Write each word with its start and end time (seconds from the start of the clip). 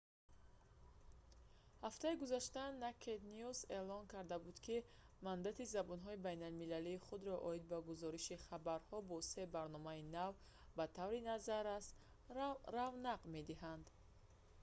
ҳафтаи 1.85 2.19
гузашта 2.21 2.63
«naked 2.83 3.21
news» 3.35 3.59
эълон 3.77 4.03
карда 4.13 4.37
буд 4.45 4.57
ки 4.65 4.75
мандати 5.27 5.63
забонҳои 5.75 6.23
байналмилалии 6.25 7.01
худро 7.07 7.35
оид 7.49 7.63
ба 7.71 7.77
гузориши 7.89 8.43
хабарҳо 8.47 8.97
бо 9.09 9.17
се 9.31 9.43
барномаи 9.55 10.01
нав 10.15 10.33
ба 10.77 10.85
таври 10.97 11.19
назаррас 11.31 11.85
равнақ 12.77 13.21
медиҳад 13.35 13.83